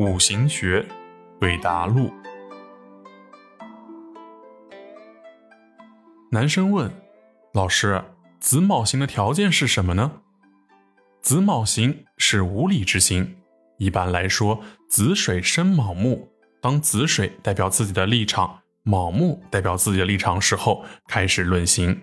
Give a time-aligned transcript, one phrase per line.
[0.00, 0.86] 五行学，
[1.40, 2.12] 对答录。
[6.30, 6.88] 男生问
[7.52, 8.04] 老师
[8.38, 10.20] ：“子卯行的条件是什么呢？”
[11.20, 13.38] 子卯行是无理之行。
[13.78, 16.28] 一般来说，子水生卯木，
[16.62, 22.00] 当子水代表自己的立场，卯木代表自己的立场时候，开始论行。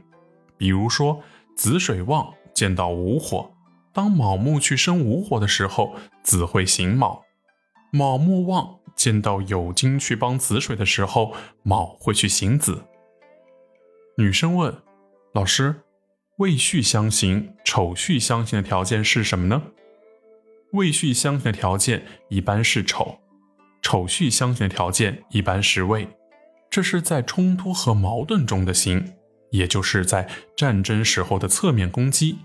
[0.57, 1.23] 比如说，
[1.55, 3.54] 子水旺见到午火，
[3.93, 7.22] 当卯木去生午火的时候，子会行卯。
[7.95, 12.84] 卯木旺见到酉金去帮子水的时候，卯会去行子。
[14.17, 14.76] 女生问
[15.34, 15.84] 老师
[16.39, 19.63] ：“未戌相刑、丑戌相刑的条件是什么呢？”
[20.73, 23.17] 未戌相刑的条件一般是丑，
[23.81, 26.05] 丑戌相刑的条件一般是未。
[26.70, 29.14] 这是在冲突和矛盾中的刑，
[29.52, 30.27] 也就是在
[30.58, 32.39] 战争时候的侧面攻击。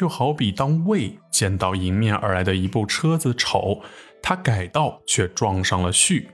[0.00, 3.82] 就好比当未见到迎面而来的一部车子丑，
[4.22, 6.26] 他改道却撞上了戌，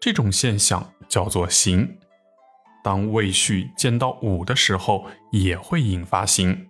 [0.00, 1.96] 这种现象叫做刑。
[2.82, 6.66] 当未戌见到午的时候，也会引发刑。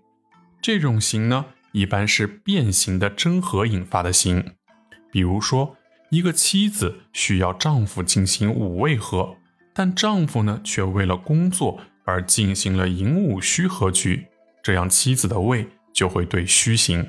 [0.60, 4.52] 这种刑呢，一般是变形的真合引发的刑。
[5.10, 5.78] 比如说，
[6.10, 9.34] 一个妻子需要丈夫进行五未合，
[9.72, 14.26] 但丈夫呢却为了工作而进行了寅午戌合局，
[14.62, 15.66] 这样妻子的未。
[15.94, 17.08] 就会对虚行。